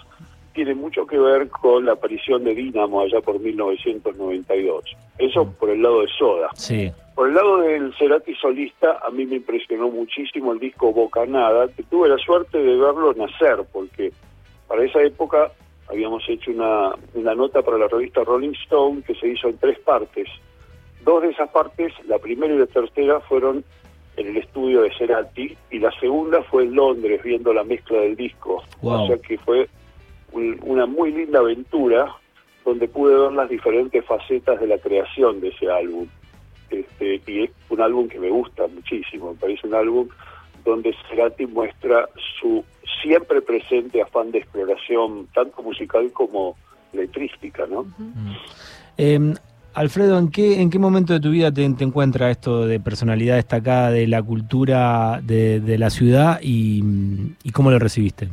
tiene 0.52 0.74
mucho 0.74 1.06
que 1.06 1.18
ver 1.18 1.48
con 1.48 1.84
la 1.84 1.92
aparición 1.92 2.44
de 2.44 2.54
Dínamo 2.54 3.00
allá 3.00 3.20
por 3.20 3.38
1992. 3.38 4.84
Eso 5.18 5.52
por 5.52 5.70
el 5.70 5.82
lado 5.82 6.00
de 6.02 6.08
Soda. 6.18 6.50
Sí. 6.54 6.90
Por 7.14 7.28
el 7.28 7.34
lado 7.34 7.58
del 7.58 7.94
Cerati 7.96 8.34
solista, 8.34 8.98
a 9.04 9.10
mí 9.10 9.26
me 9.26 9.36
impresionó 9.36 9.90
muchísimo 9.90 10.52
el 10.52 10.58
disco 10.58 10.92
Bocanada, 10.92 11.68
que 11.68 11.82
tuve 11.84 12.08
la 12.08 12.18
suerte 12.18 12.58
de 12.58 12.76
verlo 12.76 13.12
nacer, 13.14 13.58
porque 13.72 14.12
para 14.66 14.84
esa 14.84 15.02
época 15.02 15.52
habíamos 15.88 16.22
hecho 16.28 16.50
una, 16.50 16.92
una 17.14 17.34
nota 17.34 17.62
para 17.62 17.78
la 17.78 17.88
revista 17.88 18.24
Rolling 18.24 18.54
Stone 18.64 19.02
que 19.02 19.14
se 19.14 19.28
hizo 19.28 19.48
en 19.48 19.58
tres 19.58 19.78
partes. 19.80 20.28
dos 21.04 21.22
de 21.22 21.30
esas 21.30 21.50
partes, 21.50 21.92
la 22.06 22.18
primera 22.18 22.54
y 22.54 22.58
la 22.58 22.66
tercera, 22.66 23.20
fueron 23.20 23.64
en 24.16 24.26
el 24.28 24.36
estudio 24.36 24.82
de 24.82 24.92
Cerati 24.96 25.56
y 25.70 25.78
la 25.78 25.90
segunda 25.98 26.42
fue 26.44 26.64
en 26.64 26.74
Londres 26.74 27.22
viendo 27.22 27.52
la 27.52 27.64
mezcla 27.64 28.00
del 28.00 28.16
disco. 28.16 28.62
Wow. 28.82 29.02
O 29.02 29.06
sea 29.06 29.18
que 29.18 29.38
fue 29.38 29.68
un- 30.32 30.58
una 30.62 30.86
muy 30.86 31.12
linda 31.12 31.38
aventura 31.40 32.06
donde 32.64 32.88
pude 32.88 33.16
ver 33.16 33.32
las 33.32 33.48
diferentes 33.48 34.04
facetas 34.04 34.60
de 34.60 34.66
la 34.66 34.78
creación 34.78 35.40
de 35.40 35.48
ese 35.48 35.70
álbum. 35.70 36.06
Este, 36.70 37.20
y 37.26 37.44
es 37.44 37.50
un 37.68 37.80
álbum 37.80 38.08
que 38.08 38.18
me 38.20 38.30
gusta 38.30 38.66
muchísimo, 38.68 39.32
me 39.32 39.38
parece 39.38 39.66
un 39.66 39.74
álbum 39.74 40.08
donde 40.64 40.94
Cerati 41.08 41.46
muestra 41.46 42.08
su 42.40 42.64
siempre 43.02 43.40
presente 43.42 44.00
afán 44.02 44.30
de 44.30 44.38
exploración, 44.38 45.26
tanto 45.34 45.62
musical 45.62 46.10
como 46.12 46.56
letrística, 46.92 47.66
¿no? 47.66 47.86
Eh, 48.98 49.34
Alfredo, 49.72 50.18
¿en 50.18 50.30
qué, 50.30 50.60
¿en 50.60 50.68
qué 50.68 50.78
momento 50.78 51.12
de 51.12 51.20
tu 51.20 51.30
vida 51.30 51.50
te, 51.52 51.68
te 51.70 51.84
encuentra 51.84 52.30
esto 52.30 52.66
de 52.66 52.78
personalidad 52.80 53.36
destacada 53.36 53.90
de 53.90 54.06
la 54.06 54.22
cultura 54.22 55.20
de, 55.22 55.60
de 55.60 55.78
la 55.78 55.90
ciudad 55.90 56.40
y, 56.42 56.82
y 57.42 57.50
cómo 57.52 57.70
lo 57.70 57.78
recibiste? 57.78 58.28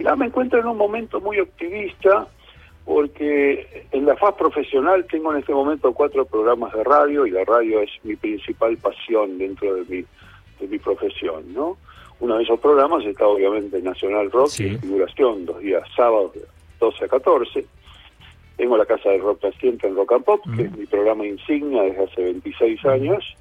Mirá, 0.00 0.16
me 0.16 0.24
encuentro 0.24 0.58
en 0.58 0.66
un 0.66 0.78
momento 0.78 1.20
muy 1.20 1.38
optimista 1.40 2.26
porque 2.86 3.84
en 3.92 4.06
la 4.06 4.16
faz 4.16 4.34
profesional 4.34 5.04
tengo 5.04 5.30
en 5.30 5.40
este 5.40 5.52
momento 5.52 5.92
cuatro 5.92 6.24
programas 6.24 6.72
de 6.72 6.82
radio 6.84 7.26
y 7.26 7.30
la 7.30 7.44
radio 7.44 7.80
es 7.80 7.90
mi 8.02 8.16
principal 8.16 8.78
pasión 8.78 9.36
dentro 9.36 9.74
de 9.74 9.82
mi, 9.82 10.04
de 10.58 10.68
mi 10.68 10.78
profesión, 10.78 11.52
¿no? 11.52 11.76
Uno 12.18 12.38
de 12.38 12.44
esos 12.44 12.58
programas 12.60 13.04
está 13.04 13.26
obviamente 13.26 13.82
Nacional 13.82 14.30
Rock, 14.30 14.48
Sí. 14.48 14.68
en 14.68 14.80
figuración, 14.80 15.44
dos 15.44 15.58
días 15.60 15.82
sábados 15.94 16.32
de 16.32 16.46
12 16.80 17.04
a 17.04 17.08
14. 17.08 17.66
Tengo 18.56 18.78
la 18.78 18.86
Casa 18.86 19.10
del 19.10 19.20
Rock 19.20 19.44
Naciente 19.44 19.86
en 19.86 19.96
Rock 19.96 20.12
and 20.12 20.24
Pop, 20.24 20.40
que 20.56 20.62
es 20.62 20.72
mi 20.78 20.86
programa 20.86 21.26
insignia 21.26 21.82
desde 21.82 22.04
hace 22.04 22.22
26 22.22 22.82
años. 22.86 23.36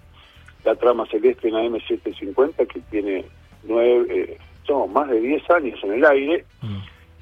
La 0.66 0.75
Trama 0.75 1.06
Celeste 1.06 1.48
en 1.48 1.56
AM750, 1.56 2.68
que 2.68 2.82
tiene 2.92 3.24
nueve, 3.63 4.06
eh, 4.10 4.38
más 4.88 5.10
de 5.10 5.20
10 5.20 5.50
años 5.52 5.80
en 5.84 5.94
el 5.94 6.06
aire. 6.06 6.46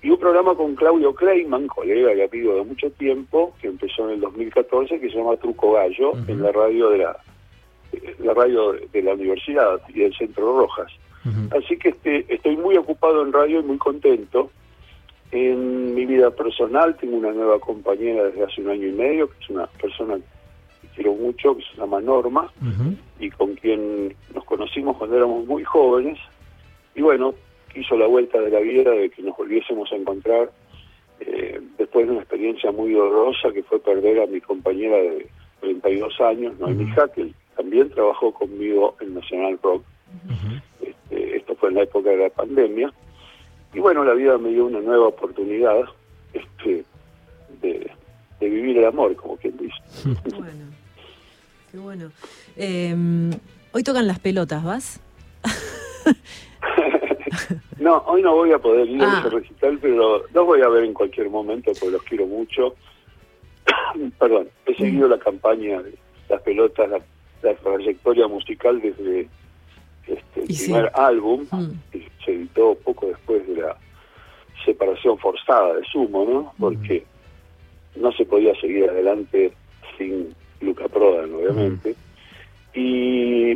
Y 0.01 0.09
un 0.11 0.19
programa 0.19 0.53
con 0.53 0.75
Claudio 0.75 1.13
Kleiman, 1.13 1.67
colega 1.67 2.13
y 2.13 2.21
amigo 2.21 2.55
de 2.55 2.63
mucho 2.63 2.89
tiempo, 2.91 3.53
que 3.59 3.67
empezó 3.67 4.07
en 4.07 4.15
el 4.15 4.21
2014, 4.21 4.99
que 4.99 5.09
se 5.09 5.17
llama 5.17 5.35
Truco 5.37 5.73
Gallo, 5.73 6.13
en 6.27 6.41
la 6.41 6.51
radio 6.51 6.89
de 6.91 6.99
la, 6.99 7.17
la 8.19 8.33
radio 8.33 8.73
de 8.73 9.01
la 9.01 9.13
universidad 9.13 9.81
y 9.89 9.99
del 9.99 10.15
Centro 10.15 10.57
Rojas. 10.57 10.91
Así 11.51 11.77
que 11.77 11.89
este, 11.89 12.25
estoy 12.33 12.55
muy 12.55 12.77
ocupado 12.77 13.21
en 13.21 13.33
radio 13.33 13.59
y 13.59 13.63
muy 13.63 13.77
contento. 13.77 14.49
En 15.31 15.93
mi 15.93 16.05
vida 16.05 16.31
personal 16.31 16.95
tengo 16.95 17.17
una 17.17 17.31
nueva 17.31 17.59
compañera 17.59 18.25
desde 18.25 18.45
hace 18.45 18.61
un 18.61 18.69
año 18.69 18.87
y 18.87 18.93
medio, 18.93 19.27
que 19.27 19.43
es 19.43 19.49
una 19.49 19.67
persona 19.67 20.15
que 20.15 20.87
quiero 20.95 21.13
mucho, 21.15 21.57
que 21.57 21.63
se 21.63 21.77
llama 21.77 21.99
Norma, 21.99 22.49
y 23.19 23.29
con 23.31 23.55
quien 23.55 24.15
nos 24.33 24.45
conocimos 24.45 24.95
cuando 24.95 25.17
éramos 25.17 25.45
muy 25.45 25.63
jóvenes. 25.65 26.17
Y 26.97 27.01
bueno, 27.03 27.35
quiso 27.71 27.95
la 27.95 28.07
vuelta 28.07 28.41
de 28.41 28.49
la 28.49 28.59
vida 28.59 28.89
de 28.89 29.11
que 29.11 29.21
nos 29.21 29.37
volviésemos 29.37 29.89
a 29.91 29.95
encontrar 29.95 30.51
eh, 31.19 31.61
después 31.77 32.07
de 32.07 32.11
una 32.13 32.21
experiencia 32.21 32.71
muy 32.71 32.91
dolorosa 32.91 33.51
que 33.53 33.61
fue 33.61 33.79
perder 33.79 34.19
a 34.19 34.25
mi 34.25 34.41
compañera 34.41 34.97
de 34.97 35.29
32 35.61 36.19
años, 36.21 36.57
Noemí 36.59 36.85
Ujú. 36.91 36.99
Hackel. 36.99 37.35
También 37.55 37.91
trabajó 37.91 38.33
conmigo 38.33 38.95
en 38.99 39.13
Nacional 39.13 39.59
Rock. 39.61 39.83
Este, 40.81 41.37
esto 41.37 41.55
fue 41.55 41.69
en 41.69 41.75
la 41.75 41.83
época 41.83 42.09
de 42.09 42.17
la 42.17 42.29
pandemia. 42.29 42.91
Y 43.75 43.79
bueno, 43.79 44.03
la 44.03 44.13
vida 44.13 44.39
me 44.39 44.49
dio 44.49 44.65
una 44.65 44.79
nueva 44.79 45.09
oportunidad 45.09 45.81
este, 46.33 46.83
de, 47.61 47.91
de 48.39 48.49
vivir 48.49 48.79
el 48.79 48.85
amor, 48.85 49.15
como 49.15 49.37
quien 49.37 49.55
dice. 49.55 49.75
Bueno, 50.35 50.65
qué 51.71 51.77
bueno. 51.77 52.11
Eh, 52.55 52.95
hoy 53.71 53.83
tocan 53.83 54.07
las 54.07 54.17
pelotas, 54.19 54.63
¿vas? 54.63 54.99
No, 57.79 57.97
hoy 58.07 58.21
no 58.21 58.33
voy 58.35 58.51
a 58.51 58.59
poder 58.59 58.87
ir 58.89 59.01
Ah. 59.03 59.17
a 59.17 59.19
ese 59.19 59.29
recital, 59.29 59.77
pero 59.81 60.23
los 60.33 60.45
voy 60.45 60.61
a 60.61 60.67
ver 60.69 60.83
en 60.83 60.93
cualquier 60.93 61.29
momento 61.29 61.71
porque 61.73 61.91
los 61.91 62.03
quiero 62.03 62.25
mucho. 62.25 62.75
Perdón, 64.19 64.49
he 64.65 64.75
seguido 64.75 65.07
la 65.07 65.19
campaña 65.19 65.81
de 65.81 65.93
las 66.29 66.41
pelotas, 66.41 66.89
la, 66.89 66.99
la 67.43 67.55
trayectoria 67.55 68.27
musical 68.27 68.81
desde 68.81 69.27
este, 70.07 70.41
el 70.41 70.47
sí. 70.55 70.63
primer 70.65 70.91
álbum, 70.95 71.45
Mm. 71.51 71.71
que 71.91 72.07
se 72.25 72.33
editó 72.33 72.75
poco 72.83 73.07
después 73.07 73.47
de 73.47 73.61
la 73.61 73.77
separación 74.65 75.17
forzada 75.19 75.75
de 75.75 75.83
Sumo, 75.85 76.25
¿no? 76.25 76.53
Porque 76.59 77.05
no 77.95 78.11
se 78.11 78.25
podía 78.25 78.53
seguir 78.59 78.89
adelante 78.89 79.53
sin 79.97 80.33
Luca 80.61 80.87
Prodan, 80.87 81.33
obviamente. 81.33 81.95
Y 82.73 83.55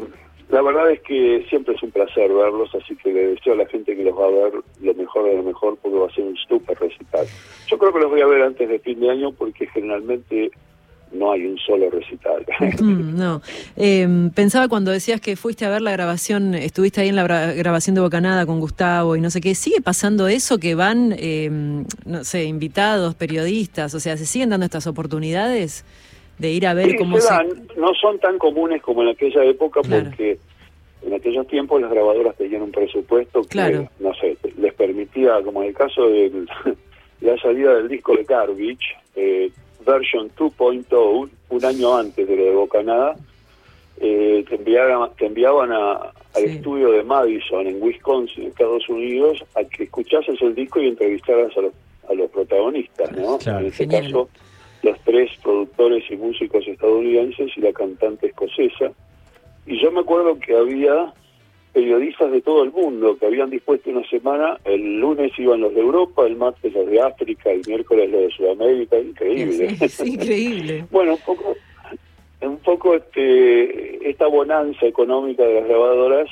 la 0.52 0.62
verdad 0.62 0.92
es 0.92 1.02
que 1.02 1.46
siempre 1.50 1.76
es 1.76 1.82
un 1.82 1.92
placer 1.92 2.32
verlos, 2.32 2.74
así 2.76 2.96
que 2.98 3.14
le 3.14 3.28
deseo 3.28 3.54
a 3.54 3.58
la 3.58 3.66
gente 3.68 3.96
que 3.96 4.04
los 4.04 4.18
va 4.18 4.26
a 4.26 4.30
ver 4.30 4.54
lo 4.82 4.94
mejor 4.94 5.26
de 5.26 5.38
lo 5.38 5.44
mejor 5.44 5.78
porque 5.82 5.98
va 5.98 6.08
a 6.08 6.14
ser 6.14 6.26
un 6.26 6.36
super 6.36 6.78
recital. 6.78 7.26
Yo 7.68 7.78
creo 7.78 7.94
que 7.94 8.00
los 8.00 8.10
voy 8.10 8.22
a 8.22 8.26
ver 8.26 8.42
antes 8.42 8.68
de 8.68 8.80
fin 8.80 9.00
de 9.00 9.10
año 9.10 9.32
porque 9.32 9.66
generalmente 9.68 10.52
no 11.14 11.32
hay 11.32 11.46
un 11.46 11.58
solo 11.58 11.90
recital. 11.90 12.46
Mm, 12.82 13.18
no. 13.18 13.42
Eh, 13.76 14.08
pensaba 14.34 14.68
cuando 14.68 14.92
decías 14.92 15.22
que 15.22 15.36
fuiste 15.36 15.66
a 15.66 15.70
ver 15.70 15.82
la 15.82 15.92
grabación, 15.92 16.56
estuviste 16.56 17.02
ahí 17.02 17.10
en 17.10 17.16
la 17.16 17.26
grabación 17.54 17.96
de 17.96 18.02
Bocanada 18.02 18.46
con 18.46 18.60
Gustavo 18.60 19.16
y 19.16 19.22
no 19.22 19.30
sé 19.30 19.40
qué. 19.40 19.54
¿Sigue 19.56 19.82
pasando 19.82 20.28
eso 20.28 20.58
que 20.58 20.74
van, 20.74 21.14
eh, 21.18 21.50
no 22.06 22.24
sé, 22.24 22.46
invitados, 22.46 23.14
periodistas? 23.16 23.94
O 23.94 24.00
sea, 24.00 24.18
¿se 24.18 24.26
siguen 24.26 24.50
dando 24.50 24.66
estas 24.66 24.88
oportunidades 24.88 25.86
de 26.42 26.50
ir 26.52 26.66
a 26.66 26.74
ver 26.74 26.90
Sí, 26.92 26.96
cómo 26.98 27.20
se 27.20 27.34
no 27.78 27.94
son 27.94 28.18
tan 28.20 28.38
comunes 28.40 28.82
como 28.82 29.04
en 29.04 29.10
aquella 29.10 29.44
época 29.46 29.82
Claro. 29.82 30.06
porque 30.10 30.40
en 31.06 31.14
aquellos 31.14 31.48
tiempos 31.48 31.80
las 31.82 31.92
grabadoras 31.92 32.36
tenían 32.36 32.64
un 32.64 32.72
presupuesto 32.72 33.42
que, 33.44 33.50
Claro. 33.50 33.88
no 34.00 34.14
sé, 34.16 34.36
les 34.58 34.74
permitía, 34.74 35.40
como 35.44 35.62
en 35.62 35.70
el 35.70 35.76
caso 35.76 36.08
de 36.10 36.32
la 37.22 37.38
salida 37.38 37.76
del 37.76 37.88
disco 37.88 38.16
de 38.16 38.24
Garbage, 38.24 38.96
eh, 39.16 39.52
version 39.86 40.30
2.0, 40.36 41.30
un 41.50 41.66
año 41.66 41.96
antes 41.98 42.28
de 42.28 42.36
lo 42.36 42.44
de 42.44 42.52
Bocanada, 42.56 43.16
eh, 44.00 44.44
te, 44.50 44.56
enviaban, 44.56 45.12
te 45.18 45.26
enviaban 45.28 45.72
a- 45.72 46.12
al 46.34 46.44
Sí. 46.44 46.50
estudio 46.58 46.92
de 46.92 47.04
Madison 47.04 47.68
en 47.68 47.82
Wisconsin, 47.84 48.46
Estados 48.48 48.88
Unidos, 48.90 49.44
a 49.56 49.64
que 49.64 49.84
escuchases 49.84 50.42
el 50.42 50.56
disco 50.56 50.80
y 50.82 50.88
entrevistaras 50.88 51.56
a 51.58 51.62
los, 51.62 51.74
a 52.10 52.14
los 52.16 52.30
protagonistas, 52.32 53.12
¿no? 53.12 53.38
Claro. 53.38 53.60
en 53.60 53.66
este 53.68 53.84
Genial. 53.84 54.04
caso, 54.06 54.30
los 54.84 55.00
tres 55.02 55.32
productores 55.42 56.04
y 56.10 56.16
músicos 56.16 56.68
estadounidenses 56.68 57.52
y 57.56 57.62
la 57.62 57.74
cantante 57.74 58.28
escocesa. 58.28 58.92
Y 59.66 59.82
yo 59.82 59.92
me 59.92 60.02
acuerdo 60.02 60.40
que 60.40 60.56
había 60.56 61.14
periodistas 61.74 62.32
de 62.32 62.42
todo 62.42 62.64
el 62.64 62.72
mundo 62.72 63.18
que 63.18 63.26
habían 63.26 63.50
dispuesto 63.50 63.90
una 63.90 64.08
semana, 64.10 64.58
el 64.66 65.00
lunes 65.00 65.32
iban 65.38 65.62
los 65.62 65.74
de 65.74 65.82
Europa, 65.82 66.26
el 66.26 66.36
martes 66.36 66.74
los 66.74 66.86
de 66.88 67.02
África, 67.02 67.52
el 67.52 67.62
miércoles 67.66 68.10
los 68.12 68.22
de 68.22 68.30
Sudamérica, 68.32 69.00
increíble. 69.00 69.78
Increíble. 70.06 70.86
Bueno, 70.92 71.14
un 71.14 71.20
poco, 71.20 71.56
un 72.42 72.58
poco 72.58 72.96
este, 72.96 74.10
esta 74.10 74.28
bonanza 74.28 74.86
económica 74.86 75.44
de 75.44 75.62
las 75.62 75.68
grabadoras 75.68 76.30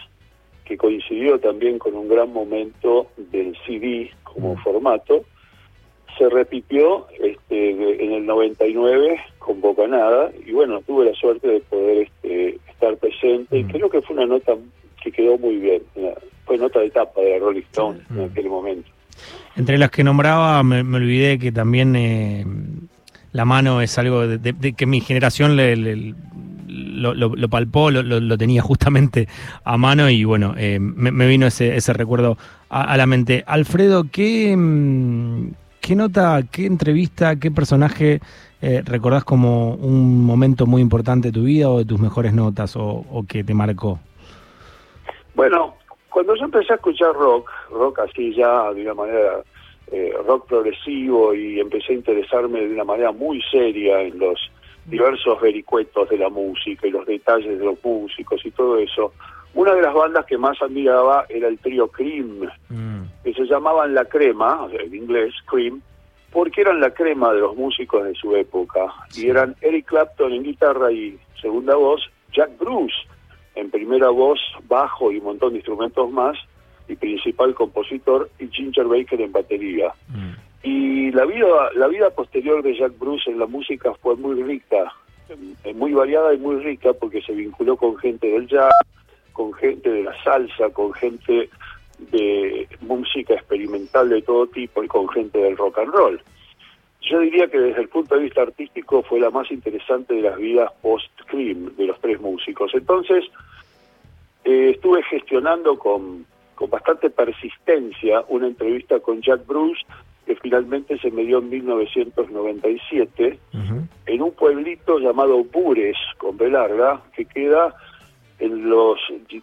que 0.66 0.78
coincidió 0.78 1.40
también 1.40 1.80
con 1.80 1.96
un 1.96 2.10
gran 2.10 2.32
momento 2.32 3.08
del 3.18 3.58
CD 3.66 4.12
como 4.24 4.58
formato, 4.58 5.24
se 6.20 6.30
repitió 6.30 7.08
este, 7.24 7.72
en 8.06 8.12
el 8.14 8.26
99 8.28 9.20
con 9.40 9.60
Bocanada 9.62 10.30
y 10.46 10.52
bueno, 10.52 10.82
tuve 10.86 11.06
la 11.06 11.14
suerte 11.16 11.48
de 11.48 11.60
poder 11.62 12.08
este, 12.08 12.60
estar 12.70 12.96
presente 12.98 13.58
y 13.58 13.64
Mm. 13.64 13.68
creo 13.70 13.90
que 13.90 14.02
fue 14.04 14.16
una 14.18 14.28
nota 14.28 14.54
que 15.04 15.12
quedó 15.12 15.38
muy 15.40 15.56
bien, 15.58 15.82
fue 16.46 16.58
nota 16.60 16.80
de 16.82 16.90
tapa 16.92 17.22
de 17.22 17.32
la 17.32 17.40
Rolling 17.40 17.62
Stone 17.72 18.00
en 18.12 18.20
aquel 18.30 18.50
momento. 18.50 18.88
Entre 19.56 19.78
las 19.78 19.90
que 19.92 20.04
nombraba, 20.04 20.62
me, 20.64 20.84
me 20.84 20.98
olvidé 20.98 21.40
que 21.40 21.52
también 21.52 21.96
eh, 21.96 22.46
la 23.32 23.46
mano 23.46 23.82
es 23.82 23.98
algo 23.98 24.28
de, 24.28 24.38
de- 24.38 24.54
de 24.54 24.74
que 24.74 24.86
mi 24.86 25.00
generación 25.02 25.56
le- 25.56 25.76
le- 25.76 26.14
lo, 26.68 27.14
lo- 27.16 27.36
lo 27.36 27.50
palpó, 27.50 27.90
lo, 27.92 28.38
tenía 28.38 28.62
justamente 28.62 29.28
a 29.64 29.78
mano 29.78 30.10
y 30.10 30.24
bueno, 30.26 30.54
eh, 30.58 30.80
me, 30.80 31.12
me 31.12 31.28
vino 31.28 31.48
ese, 31.48 31.76
ese 31.76 31.94
recuerdo 31.94 32.38
a, 32.70 32.84
a 32.94 32.98
la 32.98 33.08
mente. 33.08 33.44
Alfredo, 33.48 34.06
¿qué, 34.12 34.56
mm, 34.56 35.52
¿qué 35.90 35.96
nota, 35.96 36.44
qué 36.52 36.68
entrevista, 36.68 37.40
qué 37.40 37.50
personaje 37.50 38.20
eh, 38.62 38.84
recordás 38.86 39.24
como 39.24 39.74
un 39.74 40.24
momento 40.24 40.68
muy 40.68 40.84
importante 40.84 41.30
de 41.30 41.32
tu 41.32 41.46
vida 41.46 41.68
o 41.68 41.80
de 41.80 41.86
tus 41.86 42.00
mejores 42.00 42.32
notas 42.32 42.76
o, 42.76 43.26
que 43.28 43.44
te 43.44 43.56
marcó? 43.56 43.98
Bueno, 45.34 45.74
cuando 46.12 46.36
yo 46.36 46.46
empecé 46.46 46.74
a 46.74 46.76
escuchar 46.76 47.14
rock, 47.14 47.50
rock 47.72 48.02
así 48.02 48.36
ya 48.36 48.72
de 48.72 48.84
una 48.84 48.94
manera 48.94 49.42
eh, 49.92 50.14
rock 50.28 50.46
progresivo 50.48 51.34
y 51.34 51.60
empecé 51.60 51.94
a 51.94 51.96
interesarme 51.96 52.60
de 52.60 52.72
una 52.76 52.84
manera 52.84 53.12
muy 53.12 53.42
seria 53.50 54.00
en 54.02 54.20
los 54.20 54.40
diversos 54.86 55.42
vericuetos 55.42 56.08
de 56.08 56.20
la 56.20 56.30
música 56.30 56.86
y 56.86 56.92
los 56.92 57.08
detalles 57.08 57.58
de 57.58 57.66
los 57.66 57.84
músicos 57.84 58.46
y 58.46 58.52
todo 58.52 58.78
eso, 58.78 59.12
una 59.54 59.74
de 59.74 59.82
las 59.82 59.94
bandas 59.94 60.26
que 60.26 60.38
más 60.38 60.62
admiraba 60.62 61.26
era 61.30 61.48
el 61.48 61.58
trío 61.60 61.88
Cream, 61.88 62.50
Mm, 62.70 63.24
que 63.24 63.34
se 63.34 63.46
llamaban 63.46 63.94
La 63.94 64.06
Crema, 64.06 64.68
en 64.72 64.94
inglés 64.94 65.34
Cream, 65.46 65.82
porque 66.32 66.62
eran 66.62 66.80
la 66.80 66.92
crema 66.92 67.34
de 67.34 67.40
los 67.40 67.56
músicos 67.56 68.04
de 68.06 68.14
su 68.14 68.36
época. 68.36 68.82
Y 69.16 69.28
eran 69.28 69.56
Eric 69.62 69.88
Clapton 69.88 70.32
en 70.34 70.44
guitarra 70.44 70.92
y 70.92 71.18
segunda 71.42 71.76
voz, 71.76 72.02
Jack 72.32 72.58
Bruce 72.60 72.96
en 73.56 73.72
primera 73.72 74.10
voz, 74.10 74.40
bajo 74.68 75.12
y 75.12 75.18
un 75.18 75.26
montón 75.26 75.52
de 75.52 75.58
instrumentos 75.58 76.10
más, 76.12 76.38
y 76.88 76.96
principal 76.96 77.54
compositor, 77.56 78.30
y 78.40 78.48
Ginger 78.48 78.86
Baker 78.86 79.20
en 79.20 79.32
batería. 79.32 79.92
Mm. 80.08 80.34
Y 80.62 81.12
la 81.12 81.26
vida, 81.26 81.48
la 81.76 81.88
vida 81.88 82.10
posterior 82.12 82.62
de 82.62 82.78
Jack 82.78 82.98
Bruce 83.00 83.30
en 83.30 83.40
la 83.40 83.48
música 83.48 83.94
fue 84.02 84.16
muy 84.16 84.42
rica, 84.44 84.94
muy 85.76 85.94
variada 85.94 86.34
y 86.34 86.38
muy 86.38 86.58
rica, 86.58 86.94
porque 86.94 87.22
se 87.22 87.34
vinculó 87.34 87.76
con 87.76 87.98
gente 87.98 88.28
del 88.28 88.48
jazz, 88.48 88.72
con 89.40 89.54
gente 89.54 89.90
de 89.90 90.04
la 90.04 90.22
salsa, 90.22 90.70
con 90.74 90.92
gente 90.92 91.50
de 92.12 92.68
música 92.82 93.36
experimental 93.36 94.10
de 94.10 94.22
todo 94.22 94.48
tipo 94.48 94.84
y 94.84 94.88
con 94.90 95.08
gente 95.08 95.40
del 95.40 95.56
rock 95.56 95.80
and 95.80 95.94
roll. 95.94 96.22
Yo 97.10 97.22
diría 97.22 97.48
que 97.48 97.58
desde 97.58 97.84
el 97.84 97.88
punto 97.88 98.16
de 98.16 98.24
vista 98.24 98.42
artístico 98.42 99.02
fue 99.02 99.22
la 99.22 99.30
más 99.30 99.50
interesante 99.50 100.16
de 100.16 100.24
las 100.24 100.38
vidas 100.38 100.70
post-Cream 100.82 101.74
de 101.78 101.86
los 101.86 101.98
tres 102.02 102.20
músicos. 102.20 102.72
Entonces, 102.74 103.24
eh, 104.44 104.72
estuve 104.76 105.04
gestionando 105.04 105.80
con, 105.80 106.26
con 106.56 106.70
bastante 106.70 107.10
persistencia 107.10 108.26
una 108.28 108.48
entrevista 108.48 109.00
con 109.00 109.22
Jack 109.22 109.48
Bruce 109.48 109.86
que 110.26 110.36
finalmente 110.36 111.00
se 111.00 111.12
me 111.12 111.24
dio 111.24 111.38
en 111.38 111.50
1997 111.50 113.40
en 114.06 114.22
un 114.22 114.32
pueblito 114.34 115.00
llamado 115.00 115.46
Bures, 115.46 115.98
con 116.18 116.36
B 116.36 116.50
larga, 116.50 117.02
que 117.16 117.24
queda 117.24 117.74
en 118.40 118.70
los, 118.70 119.00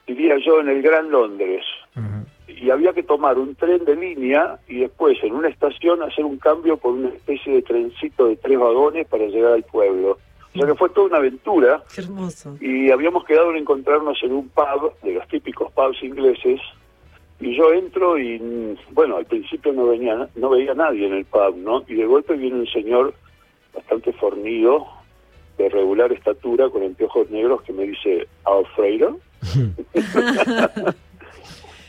diría 0.07 0.37
yo, 0.39 0.61
en 0.61 0.69
el 0.69 0.83
Gran 0.83 1.11
Londres 1.11 1.65
y 2.49 2.71
había 2.71 2.93
que 2.93 3.03
tomar 3.03 3.39
un 3.39 3.55
tren 3.55 3.85
de 3.85 3.97
línea 3.97 4.59
y 4.67 4.81
después 4.81 5.19
en 5.23 5.35
una 5.35 5.49
estación 5.49 6.03
hacer 6.03 6.25
un 6.25 6.39
cambio 6.39 6.77
por 6.77 6.95
una 6.95 7.09
especie 7.09 7.55
de 7.55 7.63
trencito 7.63 8.27
de 8.27 8.37
tres 8.37 8.59
vagones 8.59 9.07
para 9.07 9.27
llegar 9.27 9.53
al 9.53 9.63
pueblo. 9.65 10.19
O 10.55 10.59
sea 10.59 10.67
que 10.67 10.75
fue 10.75 10.89
toda 10.89 11.09
una 11.09 11.19
aventura. 11.19 11.83
Qué 11.95 12.01
hermoso. 12.01 12.57
Y 12.61 12.91
habíamos 12.91 13.25
quedado 13.25 13.51
en 13.51 13.59
encontrarnos 13.59 14.19
en 14.23 14.33
un 14.33 14.49
pub, 14.49 14.93
de 15.03 15.13
los 15.13 15.29
típicos 15.29 15.71
pubs 15.73 16.03
ingleses, 16.03 16.61
y 17.39 17.55
yo 17.55 17.73
entro 17.75 18.19
y, 18.19 18.79
bueno, 18.93 19.19
al 19.19 19.27
principio 19.27 19.75
no, 19.75 19.89
venía, 19.89 20.27
no 20.35 20.49
veía 20.49 20.73
a 20.73 20.77
nadie 20.77 21.07
en 21.07 21.13
el 21.13 21.25
pub, 21.27 21.57
¿no? 21.57 21.85
Y 21.87 21.95
de 21.95 22.07
golpe 22.07 22.35
viene 22.35 22.61
un 22.61 22.67
señor 22.67 23.13
bastante 23.75 24.15
fornido, 24.15 24.87
de 25.59 25.69
regular 25.69 26.13
estatura, 26.13 26.69
con 26.69 26.83
anteojos 26.83 27.31
negros, 27.31 27.63
que 27.63 27.73
me 27.73 27.85
dice, 27.85 28.27
Alfredo. 28.45 29.19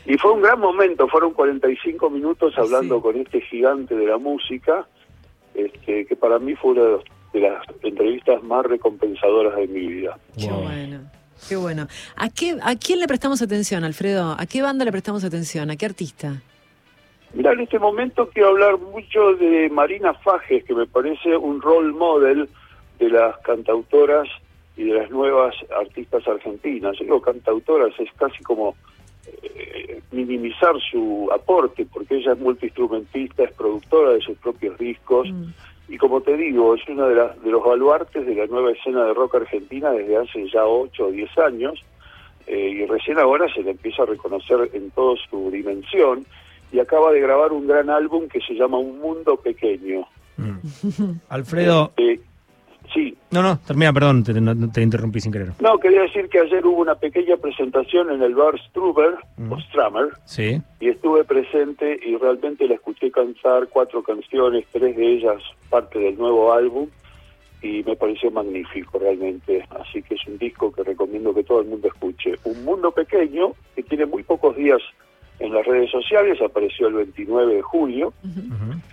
Y 0.08 0.16
fue 0.16 0.32
un 0.32 0.40
gran 0.40 0.58
momento, 0.58 1.06
fueron 1.06 1.34
45 1.34 2.08
minutos 2.08 2.54
hablando 2.56 3.02
con 3.02 3.14
este 3.16 3.42
gigante 3.42 3.94
de 3.94 4.06
la 4.06 4.16
música, 4.16 4.86
este, 5.54 6.06
que 6.06 6.16
para 6.16 6.38
mí 6.38 6.54
fue 6.54 6.70
una 6.70 6.82
de, 7.34 7.40
las 7.40 7.62
entrevistas 7.82 8.42
más 8.42 8.64
recompensadoras 8.64 9.54
de 9.56 9.66
mi 9.66 9.86
vida. 9.86 10.18
Qué 10.34 10.50
bueno. 10.50 11.00
Qué 11.46 11.56
bueno. 11.56 11.88
¿A, 12.16 12.30
qué, 12.30 12.56
¿A 12.62 12.74
quién 12.76 13.00
le 13.00 13.06
prestamos 13.06 13.42
atención, 13.42 13.84
Alfredo? 13.84 14.34
¿A 14.38 14.46
qué 14.46 14.62
banda 14.62 14.86
le 14.86 14.92
prestamos 14.92 15.24
atención? 15.24 15.70
¿A 15.70 15.76
qué 15.76 15.84
artista? 15.84 16.40
Mira, 17.34 17.52
en 17.52 17.60
este 17.60 17.78
momento 17.78 18.30
quiero 18.30 18.48
hablar 18.48 18.78
mucho 18.78 19.34
de 19.34 19.68
Marina 19.68 20.14
Fajes, 20.14 20.64
que 20.64 20.74
me 20.74 20.86
parece 20.86 21.36
un 21.36 21.60
role 21.60 21.92
model 21.92 22.48
de 22.98 23.10
las 23.10 23.36
cantautoras 23.38 24.28
y 24.76 24.84
de 24.84 24.94
las 24.94 25.10
nuevas 25.10 25.54
artistas 25.76 26.26
argentinas. 26.26 26.96
Yo 26.98 27.04
digo 27.04 27.20
cantautoras, 27.20 27.92
es 27.98 28.10
casi 28.16 28.42
como 28.44 28.76
eh, 29.42 30.00
minimizar 30.12 30.74
su 30.90 31.28
aporte, 31.34 31.86
porque 31.92 32.16
ella 32.16 32.32
es 32.32 32.38
multiinstrumentista, 32.38 33.44
es 33.44 33.52
productora 33.52 34.12
de 34.12 34.20
sus 34.20 34.38
propios 34.38 34.78
discos, 34.78 35.28
mm. 35.30 35.44
y 35.88 35.98
como 35.98 36.20
te 36.20 36.36
digo, 36.36 36.74
es 36.74 36.80
uno 36.88 37.08
de, 37.08 37.14
las, 37.14 37.42
de 37.42 37.50
los 37.50 37.64
baluartes 37.64 38.24
de 38.24 38.34
la 38.34 38.46
nueva 38.46 38.72
escena 38.72 39.04
de 39.04 39.14
rock 39.14 39.36
argentina 39.36 39.90
desde 39.90 40.16
hace 40.16 40.48
ya 40.48 40.64
8 40.64 41.06
o 41.06 41.10
10 41.10 41.38
años, 41.38 41.84
eh, 42.46 42.70
y 42.70 42.86
recién 42.86 43.18
ahora 43.18 43.52
se 43.52 43.62
le 43.62 43.72
empieza 43.72 44.04
a 44.04 44.06
reconocer 44.06 44.70
en 44.72 44.90
toda 44.92 45.16
su 45.28 45.50
dimensión, 45.50 46.24
y 46.72 46.78
acaba 46.78 47.12
de 47.12 47.20
grabar 47.20 47.52
un 47.52 47.66
gran 47.66 47.90
álbum 47.90 48.28
que 48.28 48.40
se 48.40 48.54
llama 48.54 48.78
Un 48.78 48.98
Mundo 48.98 49.36
Pequeño. 49.36 50.06
Mm. 50.36 51.18
Alfredo, 51.28 51.92
este, 51.96 52.20
Sí. 52.92 53.16
No, 53.30 53.42
no, 53.42 53.58
termina, 53.58 53.92
perdón, 53.92 54.24
te, 54.24 54.82
interrumpí 54.82 55.20
sin 55.20 55.32
querer. 55.32 55.52
No, 55.60 55.78
quería 55.78 56.02
decir 56.02 56.28
que 56.28 56.40
ayer 56.40 56.64
hubo 56.64 56.80
una 56.80 56.94
pequeña 56.94 57.36
presentación 57.36 58.10
en 58.10 58.22
el 58.22 58.34
bar 58.34 58.58
Struber, 58.68 59.14
o 59.50 59.60
Stramer, 59.60 60.08
sí. 60.24 60.60
y 60.80 60.88
estuve 60.88 61.24
presente 61.24 61.98
y 62.04 62.16
realmente 62.16 62.66
la 62.66 62.74
escuché 62.74 63.10
cantar 63.10 63.68
cuatro 63.68 64.02
canciones, 64.02 64.64
tres 64.72 64.96
de 64.96 65.06
ellas 65.06 65.42
parte 65.68 65.98
del 65.98 66.16
nuevo 66.16 66.52
álbum, 66.52 66.88
y 67.60 67.82
me 67.82 67.96
pareció 67.96 68.30
magnífico 68.30 68.98
realmente. 68.98 69.64
Así 69.80 70.02
que 70.02 70.14
es 70.14 70.26
un 70.26 70.38
disco 70.38 70.72
que 70.72 70.84
recomiendo 70.84 71.34
que 71.34 71.44
todo 71.44 71.60
el 71.60 71.68
mundo 71.68 71.88
escuche. 71.88 72.34
Un 72.44 72.64
mundo 72.64 72.90
pequeño 72.92 73.52
que 73.74 73.82
tiene 73.82 74.06
muy 74.06 74.22
pocos 74.22 74.56
días 74.56 74.80
en 75.40 75.52
las 75.52 75.64
redes 75.66 75.90
sociales, 75.90 76.40
apareció 76.42 76.88
el 76.88 76.94
29 76.94 77.54
de 77.54 77.62
julio, 77.62 78.12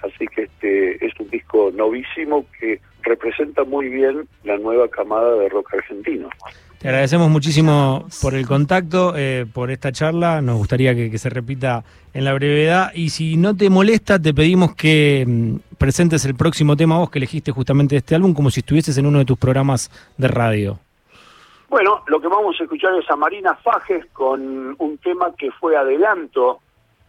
así 0.04 0.28
que 0.28 0.44
este 0.44 1.06
es 1.06 1.14
un 1.20 1.30
disco 1.30 1.72
novísimo 1.74 2.46
que 2.60 2.80
representa 3.06 3.64
muy 3.64 3.88
bien 3.90 4.28
la 4.44 4.58
nueva 4.58 4.88
camada 4.90 5.36
de 5.36 5.50
rock 5.50 5.74
argentino. 5.76 6.30
Te 6.80 6.90
agradecemos 6.90 7.30
muchísimo 7.30 8.06
por 8.22 8.36
el 8.36 8.46
contacto, 8.46 9.14
eh, 9.16 9.46
por 9.52 9.72
esta 9.72 9.92
charla, 9.92 10.42
nos 10.42 10.58
gustaría 10.58 10.94
que, 10.94 11.18
se 11.18 11.30
repita 11.30 11.84
en 12.14 12.26
la 12.26 12.34
brevedad 12.34 12.92
y 12.94 13.10
si 13.10 13.38
no 13.38 13.56
te 13.56 13.70
molesta 13.70 14.22
te 14.22 14.34
pedimos 14.34 14.76
que 14.76 15.24
mm, 15.26 15.78
presentes 15.78 16.26
el 16.26 16.36
próximo 16.36 16.76
tema 16.76 16.98
vos 16.98 17.10
que 17.10 17.20
elegiste 17.20 17.52
justamente 17.52 17.96
de 17.96 18.00
este 18.00 18.16
álbum 18.16 18.34
como 18.34 18.52
si 18.52 18.60
estuvieses 18.60 18.98
en 18.98 19.06
uno 19.06 19.20
de 19.20 19.26
tus 19.26 19.38
programas 19.38 19.90
de 20.18 20.28
radio. 20.28 20.80
Bueno, 21.70 22.04
lo 22.08 22.22
que 22.22 22.28
vamos 22.28 22.56
a 22.60 22.64
escuchar 22.64 22.94
es 22.96 23.10
a 23.10 23.16
Marina 23.16 23.56
Fajes 23.56 24.06
con 24.14 24.76
un 24.78 24.98
tema 25.00 25.34
que 25.38 25.52
fue 25.52 25.76
adelanto 25.76 26.60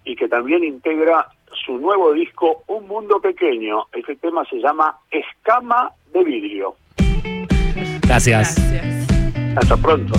y 0.04 0.16
que 0.16 0.28
también 0.28 0.64
integra 0.64 1.28
su 1.64 1.78
nuevo 1.78 2.12
disco 2.12 2.62
Un 2.66 2.86
Mundo 2.86 3.20
Pequeño. 3.20 3.84
Este 3.92 4.16
tema 4.16 4.44
se 4.44 4.56
llama 4.56 4.96
Escama 5.10 5.92
de 6.12 6.24
Vidrio. 6.24 6.76
Gracias. 8.02 8.56
Hasta 9.56 9.76
pronto. 9.76 10.14